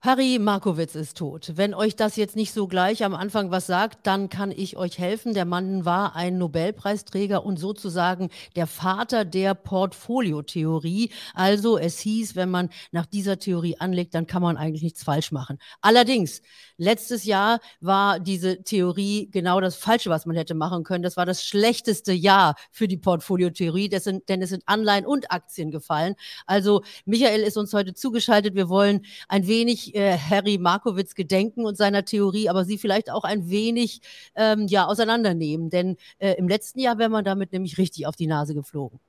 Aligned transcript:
Harry 0.00 0.38
Markowitz 0.38 0.94
ist 0.94 1.16
tot. 1.16 1.54
Wenn 1.56 1.74
euch 1.74 1.96
das 1.96 2.14
jetzt 2.14 2.36
nicht 2.36 2.52
so 2.52 2.68
gleich 2.68 3.02
am 3.02 3.16
Anfang 3.16 3.50
was 3.50 3.66
sagt, 3.66 4.06
dann 4.06 4.28
kann 4.28 4.52
ich 4.52 4.76
euch 4.76 4.96
helfen. 4.96 5.34
Der 5.34 5.44
Mann 5.44 5.84
war 5.84 6.14
ein 6.14 6.38
Nobelpreisträger 6.38 7.44
und 7.44 7.58
sozusagen 7.58 8.28
der 8.54 8.68
Vater 8.68 9.24
der 9.24 9.54
Portfoliotheorie. 9.54 11.10
Also 11.34 11.78
es 11.78 11.98
hieß, 11.98 12.36
wenn 12.36 12.48
man 12.48 12.70
nach 12.92 13.06
dieser 13.06 13.40
Theorie 13.40 13.76
anlegt, 13.80 14.14
dann 14.14 14.28
kann 14.28 14.40
man 14.40 14.56
eigentlich 14.56 14.84
nichts 14.84 15.02
falsch 15.02 15.32
machen. 15.32 15.58
Allerdings, 15.80 16.42
letztes 16.76 17.24
Jahr 17.24 17.58
war 17.80 18.20
diese 18.20 18.62
Theorie 18.62 19.28
genau 19.32 19.60
das 19.60 19.74
Falsche, 19.74 20.10
was 20.10 20.26
man 20.26 20.36
hätte 20.36 20.54
machen 20.54 20.84
können. 20.84 21.02
Das 21.02 21.16
war 21.16 21.26
das 21.26 21.42
schlechteste 21.44 22.12
Jahr 22.12 22.54
für 22.70 22.86
die 22.86 22.98
Portfoliotheorie, 22.98 23.88
denn 23.88 24.42
es 24.42 24.48
sind 24.50 24.62
Anleihen 24.66 25.06
und 25.06 25.32
Aktien 25.32 25.72
gefallen. 25.72 26.14
Also 26.46 26.82
Michael 27.04 27.40
ist 27.40 27.56
uns 27.56 27.72
heute 27.74 27.94
zugeschaltet. 27.94 28.54
Wir 28.54 28.68
wollen 28.68 29.04
ein 29.26 29.48
wenig 29.48 29.87
äh, 29.94 30.16
Harry 30.16 30.58
Markowitz 30.58 31.14
gedenken 31.14 31.64
und 31.64 31.76
seiner 31.76 32.04
Theorie, 32.04 32.48
aber 32.48 32.64
sie 32.64 32.78
vielleicht 32.78 33.10
auch 33.10 33.24
ein 33.24 33.50
wenig 33.50 34.00
ähm, 34.34 34.66
ja, 34.68 34.86
auseinandernehmen. 34.86 35.70
Denn 35.70 35.96
äh, 36.18 36.34
im 36.34 36.48
letzten 36.48 36.80
Jahr 36.80 36.98
wäre 36.98 37.10
man 37.10 37.24
damit 37.24 37.52
nämlich 37.52 37.78
richtig 37.78 38.06
auf 38.06 38.16
die 38.16 38.26
Nase 38.26 38.54
geflogen. 38.54 39.00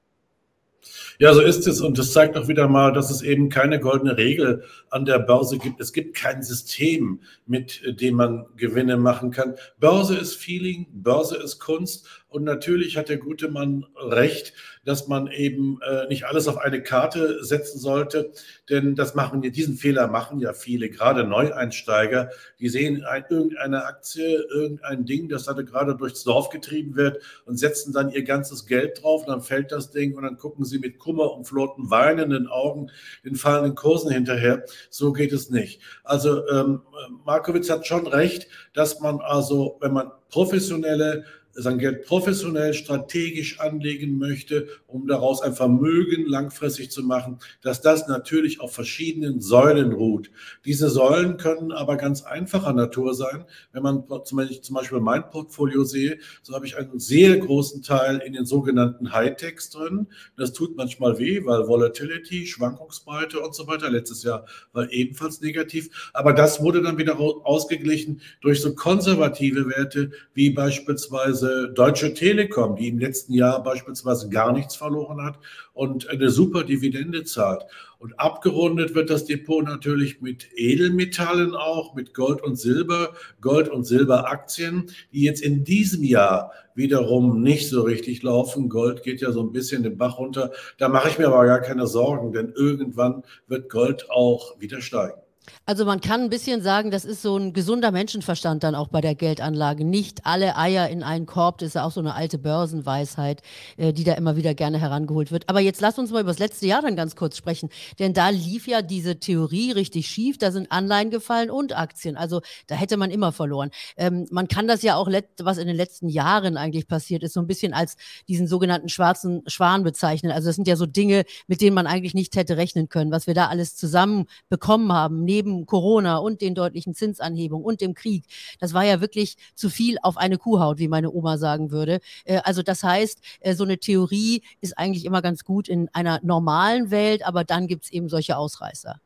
Ja, 1.20 1.34
so 1.34 1.42
ist 1.42 1.68
es. 1.68 1.82
Und 1.82 1.98
das 1.98 2.14
zeigt 2.14 2.38
auch 2.38 2.48
wieder 2.48 2.68
mal, 2.68 2.94
dass 2.94 3.12
es 3.12 3.22
eben 3.22 3.50
keine 3.50 3.80
goldene 3.80 4.18
Regel 4.18 4.64
an 4.90 5.06
der 5.06 5.20
Börse 5.20 5.58
gibt. 5.58 5.82
Es 5.82 5.94
gibt 5.94 6.16
kein 6.16 6.44
System, 6.44 7.22
mit 7.46 7.82
dem 8.02 8.16
man 8.16 8.46
Gewinne 8.56 8.98
machen 8.98 9.32
kann. 9.32 9.56
Börse 9.80 10.16
ist 10.16 10.36
Feeling, 10.36 10.88
Börse 10.92 11.38
ist 11.38 11.60
Kunst. 11.60 12.08
Und 12.30 12.44
natürlich 12.44 12.96
hat 12.96 13.10
der 13.10 13.18
gute 13.18 13.50
Mann 13.50 13.88
recht, 13.96 14.54
dass 14.86 15.08
man 15.08 15.28
eben 15.32 15.80
äh, 15.82 16.08
nicht 16.08 16.26
alles 16.26 16.48
auf 16.48 16.60
eine 16.60 16.84
Karte 16.84 17.44
setzen 17.44 17.80
sollte, 17.80 18.32
denn 18.70 18.94
das 18.94 19.16
machen 19.16 19.42
diesen 19.42 19.78
Fehler 19.78 20.08
machen 20.08 20.40
ja 20.40 20.54
viele, 20.54 20.90
gerade 20.90 21.24
Neueinsteiger. 21.24 22.30
Die 22.60 22.70
sehen 22.70 23.04
ein, 23.04 23.26
irgendeine 23.30 23.86
Aktie, 23.86 24.46
irgendein 24.52 25.06
Ding, 25.06 25.28
das 25.28 25.46
da 25.46 25.54
gerade 25.54 25.96
durchs 25.96 26.24
Dorf 26.24 26.50
getrieben 26.50 26.96
wird 26.96 27.18
und 27.46 27.58
setzen 27.58 27.94
dann 27.94 28.12
ihr 28.12 28.24
ganzes 28.24 28.68
Geld 28.68 29.02
drauf. 29.02 29.22
Und 29.22 29.30
dann 29.30 29.42
fällt 29.42 29.72
das 29.72 29.90
Ding 29.90 30.16
und 30.16 30.22
dann 30.22 30.38
gucken 30.38 30.66
sie 30.66 30.69
mit 30.78 31.00
Kummer 31.00 31.34
und 31.34 31.46
flotten 31.46 31.90
weinenden 31.90 32.48
Augen 32.48 32.92
den 33.26 33.36
fallenden 33.36 33.74
Kursen 33.74 34.12
hinterher. 34.12 34.64
So 34.92 35.12
geht 35.12 35.34
es 35.34 35.50
nicht. 35.50 35.82
Also 36.04 36.48
ähm, 36.50 36.82
Markowitz 37.26 37.70
hat 37.70 37.88
schon 37.88 38.06
recht, 38.06 38.48
dass 38.74 39.00
man 39.00 39.22
also, 39.22 39.78
wenn 39.82 39.94
man 39.94 40.12
professionelle 40.30 41.26
sein 41.62 41.78
Geld 41.78 42.06
professionell, 42.06 42.74
strategisch 42.74 43.60
anlegen 43.60 44.18
möchte, 44.18 44.68
um 44.88 45.08
daraus 45.08 45.42
ein 45.42 45.54
Vermögen 45.54 46.26
langfristig 46.26 46.92
zu 46.92 47.04
machen, 47.04 47.40
dass 47.62 47.82
das 47.82 48.08
natürlich 48.08 48.62
auf 48.62 48.74
verschiedenen 48.74 49.42
Säulen 49.42 49.92
ruht. 49.92 50.32
Diese 50.66 50.90
Säulen 50.90 51.38
können 51.38 51.72
aber 51.72 51.98
ganz 51.98 52.24
einfacher 52.24 52.74
Natur 52.74 53.14
sein. 53.14 53.46
Wenn 53.72 53.84
man 53.84 54.04
zum 54.24 54.76
Beispiel 54.76 55.00
mein 55.00 55.30
Portfolio 55.30 55.84
sehe, 55.84 56.20
so 56.42 56.54
habe 56.54 56.66
ich 56.66 56.78
einen 56.78 57.00
sehr 57.00 57.38
großen 57.38 57.82
Teil 57.82 58.18
in 58.20 58.34
den 58.34 58.46
sogenannten 58.46 59.12
Hightechs 59.12 59.70
drin. 59.70 60.08
Das 60.38 60.54
tut 60.54 60.78
manchmal 60.78 61.20
weh, 61.20 61.46
weil 61.46 61.68
Volatility, 61.68 62.46
Schwankungsbreite 62.48 63.40
und 63.40 63.54
so 63.54 63.68
weiter 63.68 63.90
letztes 63.90 64.24
Jahr 64.24 64.46
war 64.72 64.92
ebenfalls 64.92 65.42
negativ. 65.42 66.12
Aber 66.14 66.34
das 66.34 66.62
wurde 66.62 66.82
dann 66.82 66.98
wieder 66.98 67.20
ausgeglichen 67.20 68.22
durch 68.42 68.62
so 68.62 68.74
konservative 68.76 69.68
Werte 69.68 70.12
wie 70.34 70.50
beispielsweise 70.50 71.49
Deutsche 71.74 72.14
Telekom, 72.14 72.76
die 72.76 72.88
im 72.88 73.00
letzten 73.00 73.34
Jahr 73.34 73.64
beispielsweise 73.64 74.30
gar 74.30 74.52
nichts 74.52 74.76
verloren 74.76 75.24
hat 75.24 75.40
und 75.74 76.10
eine 76.10 76.30
super 76.30 76.64
Dividende 76.64 77.24
zahlt. 77.24 77.64
Und 78.00 78.20
abgerundet 78.20 78.96
wird 78.96 79.10
das 79.10 79.26
Depot 79.26 79.64
natürlich 79.64 80.22
mit 80.22 80.48
Edelmetallen 80.56 81.54
auch, 81.54 81.96
mit 81.96 82.14
Gold 82.14 82.42
und 82.42 82.56
Silber, 82.56 83.14
Gold- 83.42 83.70
und 83.70 83.84
Silberaktien, 83.84 84.92
die 85.12 85.24
jetzt 85.24 85.42
in 85.42 85.64
diesem 85.64 86.04
Jahr 86.04 86.52
wiederum 86.76 87.42
nicht 87.42 87.70
so 87.70 87.82
richtig 87.82 88.24
laufen. 88.24 88.70
Gold 88.70 89.04
geht 89.04 89.22
ja 89.22 89.32
so 89.32 89.42
ein 89.42 89.52
bisschen 89.52 89.84
den 89.84 89.98
Bach 89.98 90.18
runter. 90.18 90.52
Da 90.78 90.88
mache 90.88 91.10
ich 91.10 91.20
mir 91.20 91.28
aber 91.28 91.46
gar 91.46 91.60
keine 91.60 91.88
Sorgen, 91.88 92.32
denn 92.32 92.54
irgendwann 92.56 93.24
wird 93.48 93.70
Gold 93.70 94.10
auch 94.10 94.60
wieder 94.60 94.82
steigen. 94.82 95.20
Also 95.66 95.86
man 95.86 96.02
kann 96.02 96.22
ein 96.22 96.30
bisschen 96.30 96.62
sagen, 96.62 96.92
das 96.92 97.06
ist 97.06 97.22
so 97.22 97.38
ein 97.38 97.54
gesunder 97.54 97.92
Menschenverstand 97.92 98.64
dann 98.64 98.76
auch 98.76 98.88
bei 98.88 99.02
der 99.02 99.16
Geldanlage. 99.16 99.86
Nicht 99.86 100.26
alle 100.26 100.58
Eier 100.58 100.90
in 100.90 101.04
einen 101.04 101.26
Korb, 101.26 101.60
das 101.60 101.70
ist 101.70 101.74
ja 101.76 101.86
auch 101.86 101.92
so 101.92 102.00
eine 102.00 102.16
alte 102.16 102.38
Börsenweisheit, 102.38 103.42
äh, 103.78 103.94
die 103.94 104.04
da 104.04 104.14
immer 104.14 104.36
wieder 104.36 104.54
gerne 104.54 104.80
herangeholt 104.80 105.32
wird. 105.32 105.48
Aber 105.48 105.60
jetzt 105.60 105.82
lass 105.82 106.00
uns 106.00 106.12
mal 106.12 106.22
über 106.22 106.32
das 106.32 106.40
letzte 106.40 106.66
Jahr 106.66 106.82
dann 106.82 106.96
ganz 106.96 107.16
kurz 107.16 107.38
sprechen. 107.38 107.70
Denn 108.00 108.14
da 108.14 108.30
lief 108.30 108.68
ja 108.68 108.82
diese 108.82 109.20
Theorie 109.20 109.72
richtig 109.72 110.08
schief. 110.08 110.38
Da 110.38 110.52
sind 110.52 110.72
Anleihen 110.72 111.10
gefallen 111.10 111.50
und 111.50 111.78
Aktien. 111.78 112.18
Also 112.18 112.42
da 112.68 112.76
hätte 112.76 112.98
man 112.98 113.12
immer 113.12 113.32
verloren. 113.32 113.72
Ähm, 113.98 114.28
man 114.32 114.48
kann 114.48 114.68
das 114.68 114.82
ja 114.82 114.96
auch, 114.96 115.10
was 115.40 115.58
in 115.58 115.68
den 115.68 115.76
letzten 115.76 116.10
Jahren 116.10 116.58
eigentlich 116.58 116.88
passiert 116.88 117.24
ist, 117.24 117.34
so 117.34 117.40
ein 117.40 117.48
bisschen 117.48 117.74
als 117.74 117.96
diesen 118.28 118.48
sogenannten 118.48 118.90
schwarzen 118.90 119.44
Schwan 119.48 119.84
bezeichnen. 119.84 120.32
Also 120.32 120.48
das 120.48 120.56
sind 120.56 120.68
ja 120.68 120.76
so 120.76 120.86
Dinge, 120.86 121.24
mit 121.48 121.62
denen 121.62 121.76
man 121.76 121.88
eigentlich 121.88 122.14
nicht 122.14 122.36
hätte 122.36 122.58
rechnen 122.58 122.90
können, 122.90 123.12
was 123.12 123.28
wir 123.28 123.34
da 123.34 123.48
alles 123.48 123.76
zusammen 123.76 124.26
bekommen 124.50 124.92
haben, 124.92 125.24
neben 125.24 125.39
neben 125.40 125.66
Corona 125.66 126.18
und 126.18 126.42
den 126.42 126.54
deutlichen 126.56 126.94
Zinsanhebungen 126.94 127.66
und 127.66 127.82
dem 127.82 127.94
Krieg, 127.94 128.26
das 128.60 128.74
war 128.74 128.84
ja 128.84 129.00
wirklich 129.02 129.38
zu 129.56 129.70
viel 129.70 129.98
auf 130.02 130.18
eine 130.18 130.38
Kuhhaut, 130.38 130.80
wie 130.80 130.88
meine 130.88 131.12
Oma 131.12 131.38
sagen 131.38 131.72
würde. 131.72 132.00
Äh, 132.26 132.42
also 132.44 132.62
das 132.62 132.84
heißt, 132.84 133.20
äh, 133.40 133.56
so 133.56 133.64
eine 133.64 133.78
Theorie 133.78 134.44
ist 134.62 134.78
eigentlich 134.78 135.06
immer 135.06 135.22
ganz 135.22 135.44
gut 135.44 135.70
in 135.70 135.90
einer 135.94 136.20
normalen 136.24 136.92
Welt, 136.92 137.26
aber 137.26 137.44
dann 137.44 137.68
gibt 137.68 137.86
es 137.86 137.92
eben 137.92 138.10
solche 138.10 138.38
Ausreißer. 138.38 139.00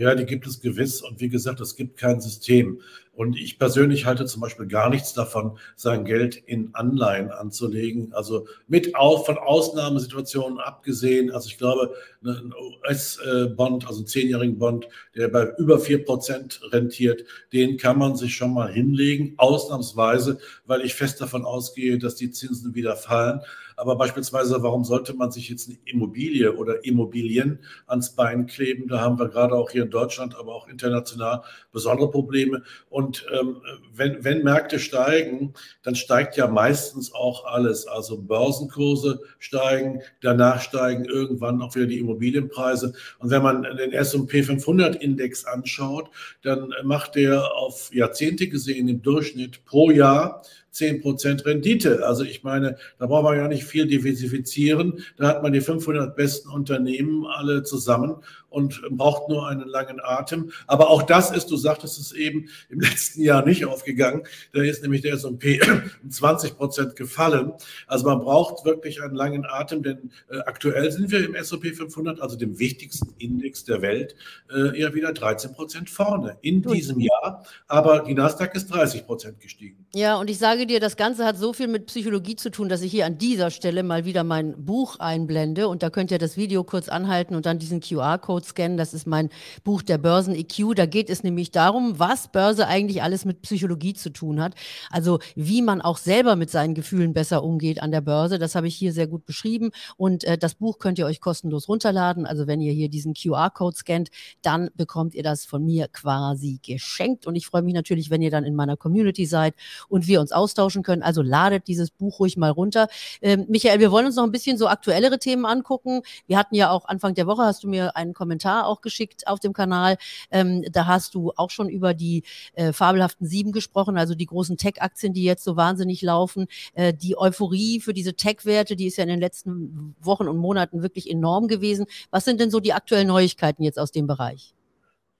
Ja, 0.00 0.14
die 0.14 0.24
gibt 0.24 0.46
es 0.46 0.62
gewiss. 0.62 1.02
Und 1.02 1.20
wie 1.20 1.28
gesagt, 1.28 1.60
es 1.60 1.76
gibt 1.76 1.98
kein 1.98 2.22
System. 2.22 2.80
Und 3.12 3.36
ich 3.36 3.58
persönlich 3.58 4.06
halte 4.06 4.24
zum 4.24 4.40
Beispiel 4.40 4.66
gar 4.66 4.88
nichts 4.88 5.12
davon, 5.12 5.58
sein 5.76 6.06
Geld 6.06 6.36
in 6.36 6.70
Anleihen 6.72 7.30
anzulegen. 7.30 8.14
Also 8.14 8.46
mit 8.66 8.94
auch 8.94 9.26
von 9.26 9.36
Ausnahmesituationen 9.36 10.58
abgesehen. 10.58 11.30
Also 11.30 11.48
ich 11.48 11.58
glaube, 11.58 11.92
ein 12.24 12.54
US-Bond, 12.82 13.86
also 13.86 14.00
ein 14.00 14.06
zehnjährigen 14.06 14.58
Bond, 14.58 14.88
der 15.14 15.28
bei 15.28 15.52
über 15.58 15.78
vier 15.78 16.02
Prozent 16.02 16.62
rentiert, 16.72 17.24
den 17.52 17.76
kann 17.76 17.98
man 17.98 18.16
sich 18.16 18.34
schon 18.34 18.54
mal 18.54 18.72
hinlegen, 18.72 19.34
ausnahmsweise, 19.36 20.38
weil 20.64 20.80
ich 20.80 20.94
fest 20.94 21.20
davon 21.20 21.44
ausgehe, 21.44 21.98
dass 21.98 22.14
die 22.14 22.30
Zinsen 22.30 22.74
wieder 22.74 22.96
fallen. 22.96 23.42
Aber 23.80 23.96
beispielsweise, 23.96 24.62
warum 24.62 24.84
sollte 24.84 25.14
man 25.14 25.30
sich 25.30 25.48
jetzt 25.48 25.70
eine 25.70 25.78
Immobilie 25.86 26.54
oder 26.54 26.84
Immobilien 26.84 27.60
ans 27.86 28.14
Bein 28.14 28.46
kleben? 28.46 28.88
Da 28.88 29.00
haben 29.00 29.18
wir 29.18 29.28
gerade 29.28 29.54
auch 29.54 29.70
hier 29.70 29.84
in 29.84 29.90
Deutschland, 29.90 30.36
aber 30.36 30.54
auch 30.54 30.68
international 30.68 31.42
besondere 31.72 32.10
Probleme. 32.10 32.62
Und 32.90 33.24
ähm, 33.32 33.62
wenn, 33.94 34.22
wenn 34.22 34.44
Märkte 34.44 34.78
steigen, 34.78 35.54
dann 35.82 35.94
steigt 35.94 36.36
ja 36.36 36.46
meistens 36.46 37.14
auch 37.14 37.46
alles. 37.46 37.86
Also 37.86 38.18
Börsenkurse 38.18 39.22
steigen, 39.38 40.02
danach 40.20 40.60
steigen 40.60 41.06
irgendwann 41.06 41.62
auch 41.62 41.74
wieder 41.74 41.86
die 41.86 42.00
Immobilienpreise. 42.00 42.92
Und 43.18 43.30
wenn 43.30 43.42
man 43.42 43.62
den 43.62 43.92
S&P 43.92 44.42
500 44.42 44.96
Index 44.96 45.46
anschaut, 45.46 46.10
dann 46.42 46.74
macht 46.84 47.14
der 47.14 47.54
auf 47.54 47.90
Jahrzehnte 47.94 48.48
gesehen 48.48 48.88
im 48.88 49.00
Durchschnitt 49.00 49.64
pro 49.64 49.90
Jahr 49.90 50.42
10% 50.72 51.44
Rendite. 51.44 52.06
Also 52.06 52.24
ich 52.24 52.42
meine, 52.42 52.76
da 52.98 53.06
braucht 53.06 53.24
man 53.24 53.36
gar 53.36 53.48
nicht 53.48 53.64
viel 53.64 53.86
diversifizieren. 53.86 55.04
Da 55.16 55.28
hat 55.28 55.42
man 55.42 55.52
die 55.52 55.60
500 55.60 56.14
besten 56.14 56.48
Unternehmen 56.48 57.26
alle 57.26 57.62
zusammen 57.62 58.16
und 58.50 58.82
braucht 58.90 59.28
nur 59.28 59.48
einen 59.48 59.66
langen 59.66 60.00
Atem. 60.02 60.52
Aber 60.66 60.90
auch 60.90 61.02
das 61.02 61.30
ist, 61.30 61.50
du 61.50 61.56
sagtest 61.56 61.98
es 61.98 62.12
eben, 62.12 62.48
im 62.68 62.80
letzten 62.80 63.22
Jahr 63.22 63.44
nicht 63.44 63.64
aufgegangen. 63.64 64.22
Da 64.52 64.62
ist 64.62 64.82
nämlich 64.82 65.02
der 65.02 65.14
S&P 65.14 65.60
um 66.02 66.10
20 66.10 66.56
Prozent 66.56 66.96
gefallen. 66.96 67.52
Also 67.86 68.06
man 68.06 68.20
braucht 68.20 68.64
wirklich 68.64 69.02
einen 69.02 69.14
langen 69.14 69.46
Atem, 69.46 69.82
denn 69.82 70.10
äh, 70.30 70.38
aktuell 70.40 70.90
sind 70.90 71.10
wir 71.10 71.24
im 71.24 71.34
S&P 71.34 71.72
500, 71.72 72.20
also 72.20 72.36
dem 72.36 72.58
wichtigsten 72.58 73.14
Index 73.18 73.64
der 73.64 73.82
Welt, 73.82 74.14
äh, 74.52 74.78
eher 74.78 74.94
wieder 74.94 75.12
13 75.12 75.52
Prozent 75.52 75.88
vorne 75.88 76.36
in 76.42 76.62
diesem 76.62 77.00
Jahr. 77.00 77.44
Aber 77.68 78.00
die 78.00 78.14
Nasdaq 78.14 78.54
ist 78.54 78.66
30 78.68 79.06
Prozent 79.06 79.40
gestiegen. 79.40 79.86
Ja, 79.94 80.16
und 80.16 80.28
ich 80.28 80.38
sage 80.38 80.66
dir, 80.66 80.80
das 80.80 80.96
Ganze 80.96 81.24
hat 81.24 81.36
so 81.36 81.52
viel 81.52 81.68
mit 81.68 81.86
Psychologie 81.86 82.36
zu 82.36 82.50
tun, 82.50 82.68
dass 82.68 82.82
ich 82.82 82.90
hier 82.90 83.06
an 83.06 83.18
dieser 83.18 83.50
Stelle 83.50 83.82
mal 83.82 84.04
wieder 84.04 84.24
mein 84.24 84.64
Buch 84.64 84.98
einblende 84.98 85.68
und 85.68 85.82
da 85.82 85.90
könnt 85.90 86.10
ihr 86.10 86.18
das 86.18 86.36
Video 86.36 86.64
kurz 86.64 86.88
anhalten 86.88 87.34
und 87.34 87.46
dann 87.46 87.58
diesen 87.58 87.80
QR-Code 87.80 88.39
Code 88.40 88.46
scannen. 88.46 88.76
Das 88.76 88.94
ist 88.94 89.06
mein 89.06 89.30
Buch 89.64 89.82
der 89.82 89.98
Börsen 89.98 90.34
EQ. 90.34 90.74
Da 90.74 90.86
geht 90.86 91.10
es 91.10 91.22
nämlich 91.22 91.50
darum, 91.50 91.98
was 91.98 92.28
Börse 92.28 92.66
eigentlich 92.66 93.02
alles 93.02 93.24
mit 93.24 93.42
Psychologie 93.42 93.94
zu 93.94 94.10
tun 94.10 94.40
hat. 94.40 94.54
Also 94.90 95.18
wie 95.36 95.62
man 95.62 95.80
auch 95.80 95.98
selber 95.98 96.36
mit 96.36 96.50
seinen 96.50 96.74
Gefühlen 96.74 97.12
besser 97.12 97.42
umgeht 97.44 97.82
an 97.82 97.90
der 97.90 98.00
Börse. 98.00 98.38
Das 98.38 98.54
habe 98.54 98.68
ich 98.68 98.76
hier 98.76 98.92
sehr 98.92 99.06
gut 99.06 99.26
beschrieben. 99.26 99.70
Und 99.96 100.24
äh, 100.24 100.38
das 100.38 100.54
Buch 100.54 100.78
könnt 100.78 100.98
ihr 100.98 101.06
euch 101.06 101.20
kostenlos 101.20 101.68
runterladen. 101.68 102.26
Also 102.26 102.46
wenn 102.46 102.60
ihr 102.60 102.72
hier 102.72 102.88
diesen 102.88 103.14
QR-Code 103.14 103.76
scannt, 103.76 104.10
dann 104.42 104.70
bekommt 104.74 105.14
ihr 105.14 105.22
das 105.22 105.44
von 105.44 105.64
mir 105.64 105.88
quasi 105.88 106.60
geschenkt. 106.62 107.26
Und 107.26 107.36
ich 107.36 107.46
freue 107.46 107.62
mich 107.62 107.74
natürlich, 107.74 108.10
wenn 108.10 108.22
ihr 108.22 108.30
dann 108.30 108.44
in 108.44 108.54
meiner 108.54 108.76
Community 108.76 109.26
seid 109.26 109.54
und 109.88 110.06
wir 110.06 110.20
uns 110.20 110.32
austauschen 110.32 110.82
können. 110.82 111.02
Also 111.02 111.22
ladet 111.22 111.68
dieses 111.68 111.90
Buch 111.90 112.20
ruhig 112.20 112.36
mal 112.36 112.50
runter. 112.50 112.88
Ähm, 113.20 113.46
Michael, 113.48 113.80
wir 113.80 113.90
wollen 113.90 114.06
uns 114.06 114.16
noch 114.16 114.24
ein 114.24 114.32
bisschen 114.32 114.56
so 114.56 114.68
aktuellere 114.68 115.18
Themen 115.18 115.44
angucken. 115.44 116.02
Wir 116.26 116.38
hatten 116.38 116.54
ja 116.54 116.70
auch 116.70 116.86
Anfang 116.86 117.14
der 117.14 117.26
Woche, 117.26 117.42
hast 117.42 117.64
du 117.64 117.68
mir 117.68 117.96
einen 117.96 118.14
Kommentar 118.14 118.29
Kommentar 118.30 118.68
auch 118.68 118.80
geschickt 118.80 119.26
auf 119.26 119.40
dem 119.40 119.52
Kanal. 119.52 119.96
Ähm, 120.30 120.64
da 120.70 120.86
hast 120.86 121.16
du 121.16 121.32
auch 121.34 121.50
schon 121.50 121.68
über 121.68 121.94
die 121.94 122.22
äh, 122.52 122.72
fabelhaften 122.72 123.26
Sieben 123.26 123.50
gesprochen, 123.50 123.98
also 123.98 124.14
die 124.14 124.26
großen 124.26 124.56
Tech-Aktien, 124.56 125.12
die 125.12 125.24
jetzt 125.24 125.42
so 125.42 125.56
wahnsinnig 125.56 126.00
laufen. 126.00 126.46
Äh, 126.74 126.94
die 126.94 127.18
Euphorie 127.18 127.80
für 127.80 127.92
diese 127.92 128.14
Tech-Werte, 128.14 128.76
die 128.76 128.86
ist 128.86 128.98
ja 128.98 129.02
in 129.02 129.10
den 129.10 129.18
letzten 129.18 129.96
Wochen 130.00 130.28
und 130.28 130.36
Monaten 130.36 130.82
wirklich 130.82 131.10
enorm 131.10 131.48
gewesen. 131.48 131.86
Was 132.12 132.24
sind 132.24 132.40
denn 132.40 132.52
so 132.52 132.60
die 132.60 132.72
aktuellen 132.72 133.08
Neuigkeiten 133.08 133.64
jetzt 133.64 133.80
aus 133.80 133.90
dem 133.90 134.06
Bereich? 134.06 134.54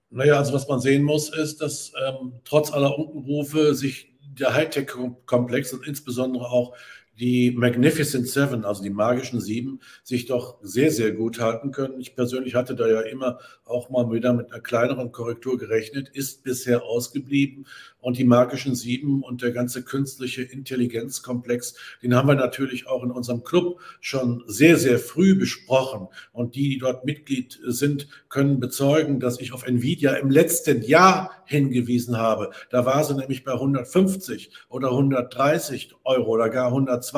Naja, 0.09 0.37
also 0.37 0.53
was 0.53 0.69
man 0.69 0.79
sehen 0.79 1.03
muss, 1.03 1.33
ist, 1.33 1.61
dass 1.61 1.91
ähm, 2.07 2.33
trotz 2.45 2.71
aller 2.71 2.97
Unkenrufe 2.97 3.75
sich 3.75 4.13
der 4.21 4.53
Hightech-Komplex 4.53 5.73
und 5.73 5.85
insbesondere 5.85 6.45
auch 6.45 6.73
die 7.21 7.51
Magnificent 7.51 8.27
Seven, 8.27 8.65
also 8.65 8.81
die 8.81 8.89
magischen 8.89 9.39
Sieben, 9.39 9.79
sich 10.03 10.25
doch 10.25 10.57
sehr, 10.63 10.89
sehr 10.89 11.11
gut 11.11 11.39
halten 11.39 11.71
können. 11.71 11.99
Ich 11.99 12.15
persönlich 12.15 12.55
hatte 12.55 12.75
da 12.75 12.87
ja 12.87 13.01
immer 13.01 13.37
auch 13.63 13.91
mal 13.91 14.11
wieder 14.11 14.33
mit 14.33 14.51
einer 14.51 14.59
kleineren 14.59 15.11
Korrektur 15.11 15.59
gerechnet, 15.59 16.09
ist 16.09 16.43
bisher 16.43 16.83
ausgeblieben. 16.83 17.67
Und 17.99 18.17
die 18.17 18.23
magischen 18.23 18.73
Sieben 18.73 19.21
und 19.21 19.43
der 19.43 19.51
ganze 19.51 19.83
künstliche 19.83 20.41
Intelligenzkomplex, 20.41 21.75
den 22.01 22.15
haben 22.15 22.27
wir 22.27 22.33
natürlich 22.33 22.87
auch 22.87 23.03
in 23.03 23.11
unserem 23.11 23.43
Club 23.43 23.79
schon 23.99 24.43
sehr, 24.47 24.77
sehr 24.77 24.97
früh 24.97 25.35
besprochen. 25.35 26.07
Und 26.33 26.55
die, 26.55 26.69
die 26.69 26.77
dort 26.79 27.05
Mitglied 27.05 27.59
sind, 27.63 28.07
können 28.29 28.59
bezeugen, 28.59 29.19
dass 29.19 29.39
ich 29.39 29.53
auf 29.53 29.67
Nvidia 29.67 30.13
im 30.13 30.31
letzten 30.31 30.81
Jahr 30.81 31.43
hingewiesen 31.45 32.17
habe. 32.17 32.49
Da 32.71 32.87
war 32.87 33.03
sie 33.03 33.13
nämlich 33.13 33.43
bei 33.43 33.53
150 33.53 34.51
oder 34.69 34.89
130 34.89 35.93
Euro 36.03 36.31
oder 36.31 36.49
gar 36.49 36.67
120. 36.67 37.10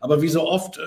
Aber 0.00 0.22
wie 0.22 0.28
so 0.28 0.46
oft 0.46 0.78
äh, 0.78 0.82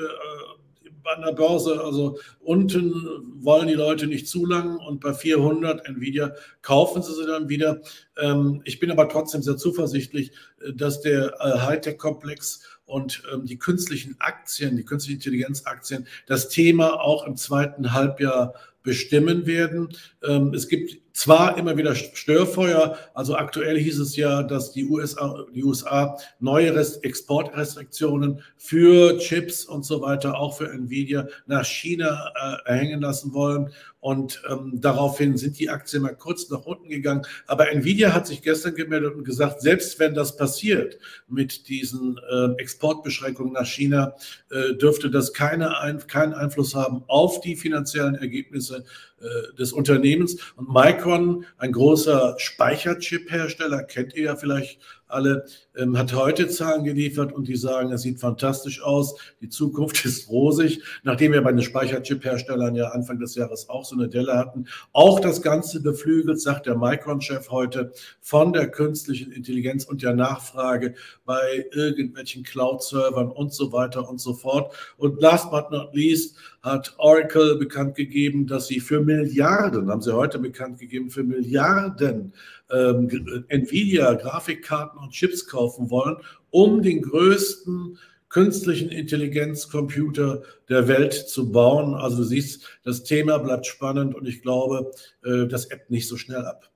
an 1.06 1.22
der 1.22 1.34
Börse, 1.34 1.84
also 1.84 2.20
unten 2.40 2.94
wollen 3.40 3.68
die 3.68 3.74
Leute 3.74 4.08
nicht 4.08 4.28
zu 4.28 4.46
lang 4.46 4.78
und 4.78 5.02
bei 5.02 5.14
400 5.14 5.88
Nvidia 5.88 6.34
kaufen 6.62 7.04
sie 7.04 7.14
sie 7.14 7.26
dann 7.26 7.50
wieder. 7.50 7.82
Ähm, 8.18 8.62
ich 8.66 8.80
bin 8.80 8.92
aber 8.92 9.10
trotzdem 9.10 9.42
sehr 9.42 9.58
zuversichtlich, 9.58 10.32
äh, 10.62 10.74
dass 10.74 11.02
der 11.02 11.34
äh, 11.40 11.60
Hightech-Komplex 11.60 12.62
und 12.86 13.24
ähm, 13.34 13.46
die 13.46 13.58
künstlichen 13.58 14.16
Aktien, 14.20 14.78
die 14.78 14.86
künstliche 14.86 15.18
Intelligenz-Aktien, 15.18 16.08
das 16.28 16.50
Thema 16.50 17.02
auch 17.02 17.26
im 17.26 17.38
zweiten 17.38 17.94
Halbjahr 17.94 18.54
bestimmen 18.84 19.46
werden. 19.46 19.90
Ähm, 20.24 20.54
es 20.54 20.68
gibt 20.68 21.03
zwar 21.14 21.58
immer 21.58 21.78
wieder 21.78 21.94
Störfeuer, 21.96 22.98
also 23.14 23.36
aktuell 23.36 23.80
hieß 23.80 24.00
es 24.00 24.16
ja, 24.16 24.42
dass 24.42 24.72
die 24.72 24.86
USA, 24.86 25.46
die 25.54 25.64
USA 25.64 26.18
neue 26.40 26.76
Rest 26.76 27.04
Exportrestriktionen 27.04 28.42
für 28.58 29.18
Chips 29.20 29.66
und 29.66 29.86
so 29.86 30.02
weiter, 30.02 30.38
auch 30.38 30.58
für 30.58 30.72
Nvidia, 30.72 31.28
nach 31.46 31.66
China 31.66 32.32
äh, 32.36 32.70
erhängen 32.70 33.02
lassen 33.02 33.34
wollen. 33.34 33.72
Und 34.00 34.42
ähm, 34.50 34.82
daraufhin 34.82 35.38
sind 35.38 35.58
die 35.60 35.70
Aktien 35.70 36.02
mal 36.02 36.14
kurz 36.14 36.50
nach 36.50 36.66
unten 36.66 36.90
gegangen. 36.90 37.26
Aber 37.48 37.72
Nvidia 37.72 38.14
hat 38.14 38.28
sich 38.28 38.42
gestern 38.42 38.76
gemeldet 38.76 39.16
und 39.16 39.24
gesagt, 39.24 39.62
selbst 39.62 39.98
wenn 39.98 40.14
das 40.14 40.36
passiert 40.36 40.98
mit 41.30 41.70
diesen 41.70 42.20
äh, 42.30 42.62
Exportbeschränkungen 42.62 43.54
nach 43.54 43.66
China, 43.66 44.16
äh, 44.52 44.74
dürfte 44.74 45.10
das 45.10 45.32
keine 45.32 45.78
ein, 45.78 46.06
keinen 46.08 46.34
Einfluss 46.34 46.76
haben 46.76 47.04
auf 47.08 47.40
die 47.40 47.56
finanziellen 47.56 48.16
Ergebnisse 48.16 48.84
äh, 49.24 49.56
des 49.56 49.74
Unternehmens. 49.74 50.38
Und 50.56 50.70
Micron, 50.70 51.46
ein 51.58 51.72
großer 51.72 52.36
Speicherchip-Hersteller, 52.38 53.84
kennt 53.84 54.14
ihr 54.16 54.24
ja 54.26 54.36
vielleicht 54.36 54.80
alle, 55.14 55.46
ähm, 55.76 55.98
hat 55.98 56.14
heute 56.14 56.48
Zahlen 56.48 56.84
geliefert 56.84 57.34
und 57.34 57.48
die 57.48 57.56
sagen, 57.56 57.92
es 57.92 58.02
sieht 58.02 58.20
fantastisch 58.20 58.82
aus, 58.82 59.16
die 59.42 59.50
Zukunft 59.50 60.04
ist 60.06 60.30
rosig, 60.30 60.82
nachdem 61.04 61.34
wir 61.34 61.42
bei 61.42 61.52
den 61.52 61.62
Speicherchip-Herstellern 61.62 62.76
ja 62.76 62.90
Anfang 62.90 63.20
des 63.20 63.36
Jahres 63.36 63.70
auch 63.70 63.86
so 63.86 63.96
eine 63.96 64.10
Delle 64.10 64.38
hatten. 64.38 64.66
Auch 64.92 65.20
das 65.20 65.42
Ganze 65.42 65.82
beflügelt, 65.82 66.42
sagt 66.42 66.66
der 66.66 66.78
Micron-Chef 66.78 67.50
heute, 67.50 67.92
von 68.22 68.54
der 68.54 68.70
künstlichen 68.70 69.32
Intelligenz 69.32 69.86
und 69.86 70.02
der 70.04 70.14
Nachfrage 70.14 70.96
bei 71.26 71.66
irgendwelchen 71.72 72.44
Cloud-Servern 72.44 73.32
und 73.32 73.54
so 73.54 73.72
weiter 73.72 74.10
und 74.10 74.20
so 74.20 74.34
fort. 74.34 74.74
Und 74.98 75.22
last 75.22 75.50
but 75.52 75.72
not 75.72 75.94
least 75.94 76.38
hat 76.62 76.96
Oracle 76.98 77.58
bekannt 77.58 77.96
gegeben, 77.96 78.48
dass 78.48 78.68
sie 78.68 78.80
für 78.80 79.02
Milliarden, 79.02 79.90
haben 79.90 80.02
sie 80.02 80.16
heute 80.16 80.40
bekannt 80.40 80.80
gegeben, 80.80 81.10
für 81.10 81.24
Milliarden 81.24 82.34
ähm, 82.72 83.46
Nvidia 83.50 84.14
Grafikkarten 84.14 85.00
und 85.04 85.12
Chips 85.12 85.48
kaufen 85.48 85.90
wollen, 85.90 86.18
um 86.50 86.82
den 86.82 87.02
größten 87.02 87.98
künstlichen 88.30 88.90
Intelligenzcomputer 88.90 90.42
der 90.68 90.88
Welt 90.88 91.14
zu 91.14 91.52
bauen. 91.52 91.94
Also 91.94 92.18
du 92.18 92.24
siehst, 92.24 92.80
das 92.84 93.04
Thema 93.04 93.38
bleibt 93.38 93.68
spannend 93.68 94.16
und 94.16 94.28
ich 94.28 94.42
glaube, 94.42 94.92
äh, 95.24 95.46
das 95.46 95.70
ebbt 95.70 95.92
nicht 95.92 96.08
so 96.08 96.18
schnell 96.18 96.44
ab. 96.44 96.72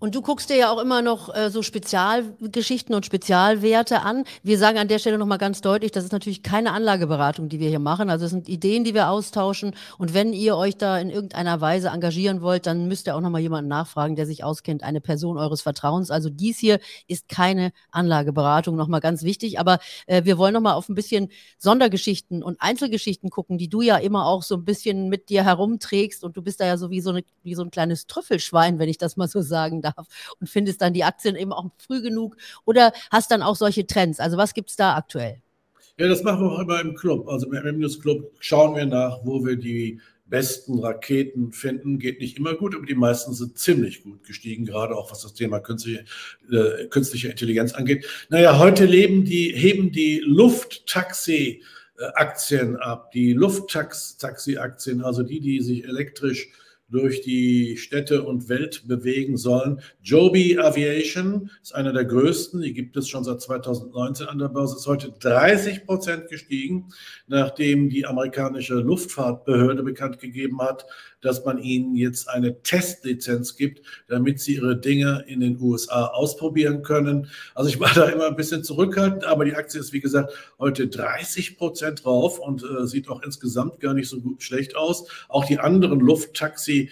Und 0.00 0.14
du 0.14 0.22
guckst 0.22 0.48
dir 0.48 0.56
ja 0.56 0.72
auch 0.72 0.80
immer 0.80 1.02
noch 1.02 1.34
äh, 1.34 1.50
so 1.50 1.62
Spezialgeschichten 1.62 2.94
und 2.94 3.04
Spezialwerte 3.04 4.00
an. 4.00 4.24
Wir 4.42 4.56
sagen 4.56 4.78
an 4.78 4.88
der 4.88 4.98
Stelle 4.98 5.18
nochmal 5.18 5.36
ganz 5.36 5.60
deutlich, 5.60 5.92
das 5.92 6.04
ist 6.04 6.12
natürlich 6.12 6.42
keine 6.42 6.72
Anlageberatung, 6.72 7.50
die 7.50 7.60
wir 7.60 7.68
hier 7.68 7.80
machen. 7.80 8.08
Also 8.08 8.24
es 8.24 8.30
sind 8.30 8.48
Ideen, 8.48 8.82
die 8.82 8.94
wir 8.94 9.10
austauschen. 9.10 9.74
Und 9.98 10.14
wenn 10.14 10.32
ihr 10.32 10.56
euch 10.56 10.78
da 10.78 10.98
in 10.98 11.10
irgendeiner 11.10 11.60
Weise 11.60 11.88
engagieren 11.88 12.40
wollt, 12.40 12.64
dann 12.64 12.88
müsst 12.88 13.08
ihr 13.08 13.14
auch 13.14 13.20
nochmal 13.20 13.42
jemanden 13.42 13.68
nachfragen, 13.68 14.16
der 14.16 14.24
sich 14.24 14.42
auskennt, 14.42 14.84
eine 14.84 15.02
Person 15.02 15.36
eures 15.36 15.60
Vertrauens. 15.60 16.10
Also 16.10 16.30
dies 16.30 16.58
hier 16.58 16.80
ist 17.06 17.28
keine 17.28 17.70
Anlageberatung, 17.90 18.76
nochmal 18.76 19.00
ganz 19.00 19.22
wichtig. 19.22 19.60
Aber 19.60 19.80
äh, 20.06 20.24
wir 20.24 20.38
wollen 20.38 20.54
nochmal 20.54 20.76
auf 20.76 20.88
ein 20.88 20.94
bisschen 20.94 21.28
Sondergeschichten 21.58 22.42
und 22.42 22.62
Einzelgeschichten 22.62 23.28
gucken, 23.28 23.58
die 23.58 23.68
du 23.68 23.82
ja 23.82 23.98
immer 23.98 24.24
auch 24.24 24.44
so 24.44 24.54
ein 24.54 24.64
bisschen 24.64 25.10
mit 25.10 25.28
dir 25.28 25.44
herumträgst. 25.44 26.24
Und 26.24 26.38
du 26.38 26.42
bist 26.42 26.58
da 26.58 26.64
ja 26.64 26.78
so 26.78 26.88
wie 26.88 27.02
so, 27.02 27.10
eine, 27.10 27.22
wie 27.42 27.54
so 27.54 27.62
ein 27.62 27.70
kleines 27.70 28.06
Trüffelschwein, 28.06 28.78
wenn 28.78 28.88
ich 28.88 28.96
das 28.96 29.18
mal 29.18 29.28
so 29.28 29.42
sagen 29.42 29.82
darf 29.82 29.89
darf 29.96 30.06
und 30.40 30.48
findest 30.48 30.80
dann 30.80 30.92
die 30.92 31.04
Aktien 31.04 31.36
eben 31.36 31.52
auch 31.52 31.66
früh 31.78 32.02
genug 32.02 32.36
oder 32.64 32.92
hast 33.10 33.30
dann 33.30 33.42
auch 33.42 33.56
solche 33.56 33.86
Trends? 33.86 34.20
Also 34.20 34.36
was 34.36 34.54
gibt 34.54 34.70
es 34.70 34.76
da 34.76 34.96
aktuell? 34.96 35.40
Ja, 35.98 36.08
das 36.08 36.22
machen 36.22 36.44
wir 36.44 36.52
auch 36.52 36.60
immer 36.60 36.80
im 36.80 36.94
Club. 36.94 37.28
Also 37.28 37.52
im 37.52 37.78
News 37.78 38.00
Club 38.00 38.32
schauen 38.40 38.74
wir 38.74 38.86
nach, 38.86 39.18
wo 39.24 39.44
wir 39.44 39.56
die 39.56 40.00
besten 40.30 40.78
Raketen 40.78 41.52
finden. 41.52 41.98
Geht 41.98 42.20
nicht 42.20 42.38
immer 42.38 42.54
gut, 42.54 42.74
aber 42.74 42.86
die 42.86 42.94
meisten 42.94 43.34
sind 43.34 43.58
ziemlich 43.58 44.02
gut 44.02 44.24
gestiegen, 44.24 44.64
gerade 44.64 44.96
auch 44.96 45.10
was 45.10 45.20
das 45.20 45.34
Thema 45.34 45.60
künstliche, 45.60 46.06
äh, 46.50 46.86
künstliche 46.86 47.28
Intelligenz 47.28 47.74
angeht. 47.74 48.06
Naja, 48.30 48.58
heute 48.58 48.86
leben 48.86 49.26
die, 49.26 49.52
heben 49.54 49.92
die 49.92 50.22
Lufttaxi-Aktien 50.24 52.76
ab, 52.76 53.10
die 53.12 53.34
Lufttaxi-Aktien, 53.34 55.02
also 55.02 55.22
die, 55.22 55.40
die 55.40 55.60
sich 55.60 55.84
elektrisch 55.84 56.48
durch 56.90 57.22
die 57.22 57.76
Städte 57.76 58.22
und 58.22 58.48
Welt 58.48 58.86
bewegen 58.86 59.36
sollen. 59.36 59.80
Joby 60.02 60.58
Aviation 60.58 61.50
ist 61.62 61.74
einer 61.74 61.92
der 61.92 62.04
größten, 62.04 62.60
die 62.60 62.72
gibt 62.72 62.96
es 62.96 63.08
schon 63.08 63.24
seit 63.24 63.40
2019 63.40 64.26
an 64.26 64.38
der 64.38 64.48
Börse, 64.48 64.76
ist 64.76 64.86
heute 64.86 65.12
30 65.18 65.86
Prozent 65.86 66.28
gestiegen, 66.28 66.88
nachdem 67.26 67.88
die 67.88 68.06
amerikanische 68.06 68.74
Luftfahrtbehörde 68.74 69.82
bekannt 69.82 70.18
gegeben 70.18 70.60
hat, 70.60 70.86
dass 71.20 71.44
man 71.44 71.58
ihnen 71.58 71.94
jetzt 71.96 72.28
eine 72.28 72.62
Testlizenz 72.62 73.56
gibt, 73.56 73.82
damit 74.08 74.40
sie 74.40 74.54
ihre 74.54 74.78
Dinge 74.78 75.24
in 75.26 75.40
den 75.40 75.60
USA 75.60 76.06
ausprobieren 76.06 76.82
können. 76.82 77.28
Also 77.54 77.70
ich 77.70 77.80
war 77.80 77.92
da 77.94 78.06
immer 78.08 78.26
ein 78.26 78.36
bisschen 78.36 78.64
zurückhaltend, 78.64 79.24
aber 79.24 79.44
die 79.44 79.54
Aktie 79.54 79.80
ist 79.80 79.92
wie 79.92 80.00
gesagt 80.00 80.32
heute 80.58 80.88
30 80.88 81.56
Prozent 81.58 82.04
drauf 82.04 82.38
und 82.38 82.62
äh, 82.62 82.86
sieht 82.86 83.08
auch 83.08 83.22
insgesamt 83.22 83.80
gar 83.80 83.94
nicht 83.94 84.08
so 84.08 84.20
gut 84.20 84.42
schlecht 84.42 84.76
aus. 84.76 85.06
Auch 85.28 85.44
die 85.44 85.58
anderen 85.58 86.00
Lufttaxi 86.00 86.90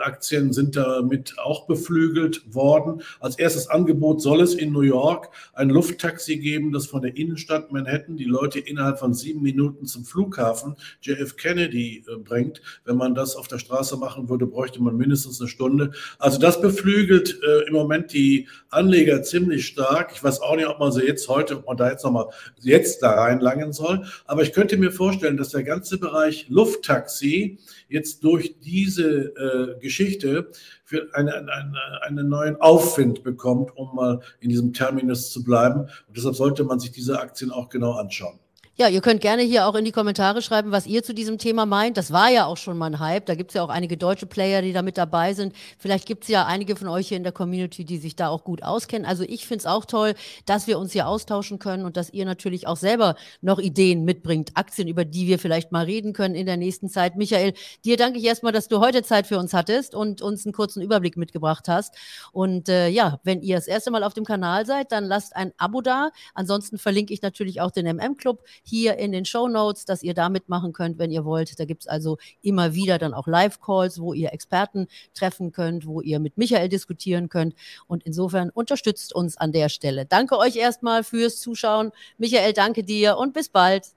Aktien 0.00 0.52
sind 0.52 0.76
damit 0.76 1.34
auch 1.38 1.66
beflügelt 1.66 2.42
worden. 2.54 3.02
Als 3.20 3.38
erstes 3.38 3.68
Angebot 3.68 4.20
soll 4.22 4.40
es 4.40 4.54
in 4.54 4.72
New 4.72 4.82
York 4.82 5.30
ein 5.52 5.70
Lufttaxi 5.70 6.38
geben, 6.38 6.72
das 6.72 6.86
von 6.86 7.02
der 7.02 7.16
Innenstadt 7.16 7.72
Manhattan 7.72 8.16
die 8.16 8.24
Leute 8.24 8.58
innerhalb 8.58 8.98
von 8.98 9.14
sieben 9.14 9.42
Minuten 9.42 9.86
zum 9.86 10.04
Flughafen 10.04 10.76
JF 11.02 11.36
Kennedy 11.36 12.04
äh, 12.08 12.16
bringt. 12.16 12.60
Wenn 12.84 12.96
man 12.96 13.14
das 13.14 13.36
auf 13.36 13.48
der 13.48 13.58
Straße 13.58 13.96
machen 13.96 14.28
würde, 14.28 14.46
bräuchte 14.46 14.82
man 14.82 14.96
mindestens 14.96 15.40
eine 15.40 15.48
Stunde. 15.48 15.92
Also 16.18 16.38
das 16.38 16.60
beflügelt 16.60 17.38
äh, 17.46 17.68
im 17.68 17.74
Moment 17.74 18.12
die 18.12 18.48
Anleger 18.70 19.22
ziemlich 19.22 19.66
stark. 19.66 20.12
Ich 20.14 20.22
weiß 20.22 20.40
auch 20.40 20.56
nicht, 20.56 20.66
ob 20.66 20.78
man 20.78 20.92
sie 20.92 21.02
jetzt 21.02 21.28
heute, 21.28 21.58
ob 21.58 21.66
man 21.66 21.76
da 21.76 21.90
jetzt 21.90 22.04
nochmal 22.04 22.28
jetzt 22.60 23.02
da 23.02 23.12
reinlangen 23.12 23.72
soll. 23.72 24.04
Aber 24.26 24.42
ich 24.42 24.52
könnte 24.52 24.76
mir 24.76 24.92
vorstellen, 24.92 25.36
dass 25.36 25.50
der 25.50 25.62
ganze 25.62 25.98
Bereich 25.98 26.46
Lufttaxi 26.48 27.58
jetzt 27.88 28.24
durch 28.24 28.56
diese 28.60 29.34
äh, 29.36 29.65
Geschichte 29.74 30.48
für 30.84 31.08
eine, 31.12 31.34
eine, 31.34 32.02
einen 32.02 32.28
neuen 32.28 32.56
Aufwind 32.60 33.22
bekommt, 33.22 33.76
um 33.76 33.94
mal 33.94 34.20
in 34.40 34.48
diesem 34.48 34.72
Terminus 34.72 35.30
zu 35.30 35.42
bleiben. 35.42 35.80
Und 35.80 36.16
deshalb 36.16 36.36
sollte 36.36 36.64
man 36.64 36.78
sich 36.78 36.92
diese 36.92 37.20
Aktien 37.20 37.50
auch 37.50 37.68
genau 37.68 37.92
anschauen. 37.92 38.38
Ja, 38.78 38.88
ihr 38.88 39.00
könnt 39.00 39.22
gerne 39.22 39.40
hier 39.40 39.66
auch 39.66 39.74
in 39.74 39.86
die 39.86 39.90
Kommentare 39.90 40.42
schreiben, 40.42 40.70
was 40.70 40.86
ihr 40.86 41.02
zu 41.02 41.14
diesem 41.14 41.38
Thema 41.38 41.64
meint. 41.64 41.96
Das 41.96 42.12
war 42.12 42.28
ja 42.28 42.44
auch 42.44 42.58
schon 42.58 42.76
mal 42.76 42.88
ein 42.88 42.98
Hype. 42.98 43.24
Da 43.24 43.34
gibt 43.34 43.50
es 43.50 43.54
ja 43.54 43.62
auch 43.62 43.70
einige 43.70 43.96
deutsche 43.96 44.26
Player, 44.26 44.60
die 44.60 44.74
da 44.74 44.82
mit 44.82 44.98
dabei 44.98 45.32
sind. 45.32 45.54
Vielleicht 45.78 46.04
gibt 46.04 46.24
es 46.24 46.28
ja 46.28 46.44
einige 46.44 46.76
von 46.76 46.88
euch 46.88 47.08
hier 47.08 47.16
in 47.16 47.22
der 47.22 47.32
Community, 47.32 47.86
die 47.86 47.96
sich 47.96 48.16
da 48.16 48.28
auch 48.28 48.44
gut 48.44 48.62
auskennen. 48.62 49.06
Also 49.06 49.22
ich 49.22 49.46
finde 49.46 49.60
es 49.60 49.66
auch 49.66 49.86
toll, 49.86 50.12
dass 50.44 50.66
wir 50.66 50.78
uns 50.78 50.92
hier 50.92 51.08
austauschen 51.08 51.58
können 51.58 51.86
und 51.86 51.96
dass 51.96 52.12
ihr 52.12 52.26
natürlich 52.26 52.66
auch 52.66 52.76
selber 52.76 53.16
noch 53.40 53.58
Ideen 53.58 54.04
mitbringt, 54.04 54.50
Aktien, 54.56 54.88
über 54.88 55.06
die 55.06 55.26
wir 55.26 55.38
vielleicht 55.38 55.72
mal 55.72 55.86
reden 55.86 56.12
können 56.12 56.34
in 56.34 56.44
der 56.44 56.58
nächsten 56.58 56.90
Zeit. 56.90 57.16
Michael, 57.16 57.54
dir 57.82 57.96
danke 57.96 58.18
ich 58.18 58.26
erstmal, 58.26 58.52
dass 58.52 58.68
du 58.68 58.80
heute 58.80 59.02
Zeit 59.02 59.26
für 59.26 59.38
uns 59.38 59.54
hattest 59.54 59.94
und 59.94 60.20
uns 60.20 60.44
einen 60.44 60.52
kurzen 60.52 60.82
Überblick 60.82 61.16
mitgebracht 61.16 61.66
hast. 61.68 61.94
Und 62.30 62.68
äh, 62.68 62.88
ja, 62.88 63.20
wenn 63.24 63.40
ihr 63.40 63.56
das 63.56 63.68
erste 63.68 63.90
Mal 63.90 64.04
auf 64.04 64.12
dem 64.12 64.26
Kanal 64.26 64.66
seid, 64.66 64.92
dann 64.92 65.06
lasst 65.06 65.34
ein 65.34 65.54
Abo 65.56 65.80
da. 65.80 66.10
Ansonsten 66.34 66.76
verlinke 66.76 67.14
ich 67.14 67.22
natürlich 67.22 67.62
auch 67.62 67.70
den 67.70 67.86
MM-Club 67.86 68.44
hier 68.68 68.96
in 68.96 69.12
den 69.12 69.24
Show 69.24 69.48
Notes, 69.48 69.84
dass 69.84 70.02
ihr 70.02 70.14
da 70.14 70.28
mitmachen 70.28 70.72
könnt, 70.72 70.98
wenn 70.98 71.10
ihr 71.10 71.24
wollt. 71.24 71.58
Da 71.58 71.64
gibt 71.64 71.82
es 71.82 71.88
also 71.88 72.18
immer 72.42 72.74
wieder 72.74 72.98
dann 72.98 73.14
auch 73.14 73.26
Live-Calls, 73.26 74.00
wo 74.00 74.12
ihr 74.12 74.32
Experten 74.32 74.86
treffen 75.14 75.52
könnt, 75.52 75.86
wo 75.86 76.00
ihr 76.00 76.18
mit 76.18 76.36
Michael 76.36 76.68
diskutieren 76.68 77.28
könnt. 77.28 77.54
Und 77.86 78.04
insofern 78.04 78.50
unterstützt 78.50 79.14
uns 79.14 79.36
an 79.36 79.52
der 79.52 79.68
Stelle. 79.68 80.06
Danke 80.06 80.38
euch 80.38 80.56
erstmal 80.56 81.04
fürs 81.04 81.38
Zuschauen. 81.38 81.92
Michael, 82.18 82.52
danke 82.52 82.84
dir 82.84 83.16
und 83.16 83.32
bis 83.34 83.48
bald. 83.48 83.88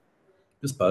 Bis 0.60 0.76
bald. 0.76 0.88